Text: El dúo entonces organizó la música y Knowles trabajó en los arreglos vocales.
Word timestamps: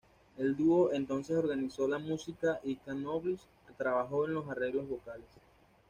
El 0.35 0.57
dúo 0.57 0.91
entonces 0.93 1.37
organizó 1.37 1.87
la 1.87 1.99
música 1.99 2.59
y 2.63 2.75
Knowles 2.87 3.39
trabajó 3.77 4.25
en 4.25 4.33
los 4.33 4.49
arreglos 4.49 4.89
vocales. 4.89 5.27